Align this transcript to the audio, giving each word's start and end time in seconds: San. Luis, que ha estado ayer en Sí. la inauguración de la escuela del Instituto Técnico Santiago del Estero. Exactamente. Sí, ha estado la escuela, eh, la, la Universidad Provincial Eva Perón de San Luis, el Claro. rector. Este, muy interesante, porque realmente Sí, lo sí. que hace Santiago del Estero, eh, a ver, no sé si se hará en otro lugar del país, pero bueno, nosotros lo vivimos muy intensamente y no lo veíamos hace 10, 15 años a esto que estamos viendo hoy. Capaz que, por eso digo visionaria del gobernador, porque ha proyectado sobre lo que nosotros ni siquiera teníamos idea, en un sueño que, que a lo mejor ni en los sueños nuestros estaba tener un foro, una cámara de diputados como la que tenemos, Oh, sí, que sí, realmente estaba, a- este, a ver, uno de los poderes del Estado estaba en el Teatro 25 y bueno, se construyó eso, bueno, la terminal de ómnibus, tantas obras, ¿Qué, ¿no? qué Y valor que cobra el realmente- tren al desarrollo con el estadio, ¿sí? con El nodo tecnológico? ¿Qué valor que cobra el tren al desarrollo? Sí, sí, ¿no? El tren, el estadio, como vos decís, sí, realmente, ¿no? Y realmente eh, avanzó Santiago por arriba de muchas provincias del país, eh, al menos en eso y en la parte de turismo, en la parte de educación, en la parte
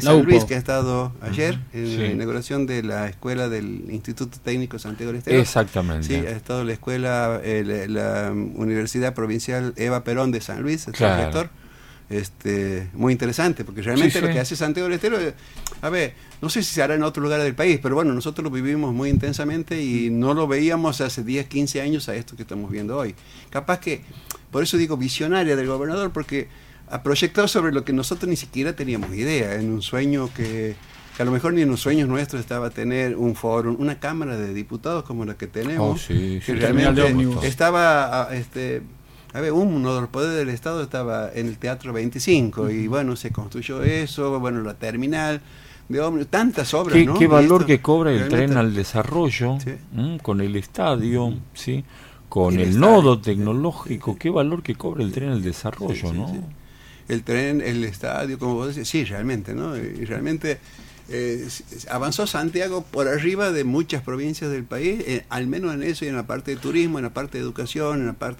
San. 0.00 0.22
Luis, 0.24 0.44
que 0.44 0.54
ha 0.54 0.58
estado 0.58 1.12
ayer 1.22 1.58
en 1.72 1.86
Sí. 1.88 1.96
la 1.96 2.06
inauguración 2.06 2.66
de 2.66 2.84
la 2.84 3.08
escuela 3.08 3.48
del 3.48 3.86
Instituto 3.90 4.38
Técnico 4.38 4.78
Santiago 4.78 5.10
del 5.10 5.18
Estero. 5.18 5.40
Exactamente. 5.40 6.06
Sí, 6.06 6.14
ha 6.14 6.30
estado 6.30 6.62
la 6.62 6.72
escuela, 6.72 7.40
eh, 7.42 7.64
la, 7.88 8.28
la 8.28 8.30
Universidad 8.32 9.12
Provincial 9.12 9.72
Eva 9.74 10.04
Perón 10.04 10.30
de 10.30 10.40
San 10.40 10.62
Luis, 10.62 10.86
el 10.86 10.92
Claro. 10.92 11.24
rector. 11.24 11.50
Este, 12.10 12.88
muy 12.94 13.12
interesante, 13.12 13.64
porque 13.64 13.82
realmente 13.82 14.12
Sí, 14.12 14.20
lo 14.20 14.28
sí. 14.28 14.34
que 14.34 14.38
hace 14.38 14.54
Santiago 14.54 14.86
del 14.88 14.94
Estero, 14.94 15.20
eh, 15.20 15.34
a 15.82 15.88
ver, 15.90 16.14
no 16.40 16.48
sé 16.48 16.62
si 16.62 16.72
se 16.74 16.80
hará 16.80 16.94
en 16.94 17.02
otro 17.02 17.20
lugar 17.20 17.42
del 17.42 17.56
país, 17.56 17.80
pero 17.82 17.96
bueno, 17.96 18.14
nosotros 18.14 18.44
lo 18.44 18.50
vivimos 18.50 18.94
muy 18.94 19.10
intensamente 19.10 19.82
y 19.82 20.10
no 20.10 20.32
lo 20.32 20.46
veíamos 20.46 21.00
hace 21.00 21.24
10, 21.24 21.48
15 21.48 21.80
años 21.82 22.08
a 22.08 22.14
esto 22.14 22.36
que 22.36 22.42
estamos 22.42 22.70
viendo 22.70 22.96
hoy. 22.96 23.16
Capaz 23.50 23.80
que, 23.80 24.02
por 24.52 24.62
eso 24.62 24.76
digo 24.76 24.96
visionaria 24.96 25.56
del 25.56 25.66
gobernador, 25.66 26.12
porque 26.12 26.46
ha 26.90 27.02
proyectado 27.02 27.48
sobre 27.48 27.72
lo 27.72 27.84
que 27.84 27.92
nosotros 27.92 28.28
ni 28.28 28.36
siquiera 28.36 28.74
teníamos 28.74 29.14
idea, 29.14 29.54
en 29.54 29.70
un 29.70 29.82
sueño 29.82 30.30
que, 30.34 30.76
que 31.16 31.22
a 31.22 31.24
lo 31.24 31.30
mejor 31.32 31.52
ni 31.52 31.62
en 31.62 31.68
los 31.70 31.80
sueños 31.80 32.08
nuestros 32.08 32.40
estaba 32.40 32.70
tener 32.70 33.16
un 33.16 33.34
foro, 33.34 33.74
una 33.78 33.98
cámara 33.98 34.36
de 34.36 34.54
diputados 34.54 35.04
como 35.04 35.24
la 35.24 35.34
que 35.36 35.46
tenemos, 35.46 35.94
Oh, 35.94 35.98
sí, 35.98 36.40
que 36.44 36.52
sí, 36.52 36.52
realmente 36.54 37.46
estaba, 37.46 38.22
a- 38.28 38.34
este, 38.36 38.82
a 39.34 39.40
ver, 39.40 39.52
uno 39.52 39.94
de 39.94 40.00
los 40.00 40.10
poderes 40.10 40.36
del 40.36 40.48
Estado 40.48 40.82
estaba 40.82 41.30
en 41.34 41.48
el 41.48 41.58
Teatro 41.58 41.92
25 41.92 42.70
y 42.70 42.86
bueno, 42.88 43.16
se 43.16 43.30
construyó 43.30 43.82
eso, 43.82 44.38
bueno, 44.40 44.62
la 44.62 44.74
terminal 44.74 45.40
de 45.88 46.00
ómnibus, 46.00 46.28
tantas 46.28 46.72
obras, 46.74 46.94
¿Qué, 46.98 47.04
¿no? 47.06 47.18
qué 47.18 47.24
Y 47.24 47.28
valor 47.28 47.64
que 47.66 47.80
cobra 47.80 48.10
el 48.10 48.18
realmente- 48.18 48.46
tren 48.46 48.56
al 48.58 48.74
desarrollo 48.74 49.58
con 50.22 50.40
el 50.40 50.54
estadio, 50.56 51.34
¿sí? 51.54 51.84
con 52.28 52.58
El 52.60 52.78
nodo 52.78 53.18
tecnológico? 53.20 54.16
¿Qué 54.18 54.28
valor 54.28 54.62
que 54.62 54.74
cobra 54.74 55.02
el 55.02 55.12
tren 55.12 55.30
al 55.30 55.42
desarrollo? 55.42 55.94
Sí, 55.94 56.00
sí, 56.10 56.12
¿no? 56.12 56.58
El 57.08 57.22
tren, 57.22 57.60
el 57.60 57.84
estadio, 57.84 58.38
como 58.38 58.54
vos 58.54 58.74
decís, 58.74 58.88
sí, 58.88 59.04
realmente, 59.04 59.54
¿no? 59.54 59.76
Y 59.76 60.04
realmente 60.04 60.58
eh, 61.10 61.48
avanzó 61.88 62.26
Santiago 62.26 62.82
por 62.82 63.08
arriba 63.08 63.50
de 63.50 63.64
muchas 63.64 64.02
provincias 64.02 64.50
del 64.50 64.64
país, 64.64 65.02
eh, 65.06 65.24
al 65.30 65.46
menos 65.46 65.74
en 65.74 65.82
eso 65.82 66.04
y 66.04 66.08
en 66.08 66.16
la 66.16 66.26
parte 66.26 66.50
de 66.50 66.58
turismo, 66.58 66.98
en 66.98 67.04
la 67.04 67.14
parte 67.14 67.38
de 67.38 67.44
educación, 67.44 68.00
en 68.00 68.06
la 68.06 68.12
parte 68.12 68.36